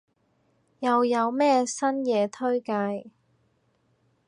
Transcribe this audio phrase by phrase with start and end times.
[0.79, 3.11] 又有咩新嘢推介？